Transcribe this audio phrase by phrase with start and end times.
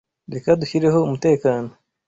[0.33, 1.69] Reka dushyireho umutekano.